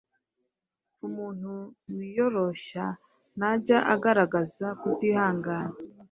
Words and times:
Umuntu 1.07 1.51
wiyoroshya 1.95 2.85
ntajya 3.37 3.77
agaragaza 3.93 4.67
kutihangana. 4.79 5.71